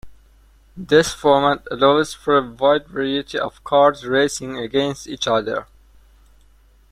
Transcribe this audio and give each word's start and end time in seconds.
This 0.75 1.13
format 1.13 1.61
allows 1.69 2.11
for 2.15 2.35
a 2.35 2.41
wide 2.41 2.87
variety 2.87 3.37
of 3.37 3.63
cars 3.63 4.03
racing 4.03 4.57
against 4.57 5.05
each 5.05 5.27
other. 5.27 5.67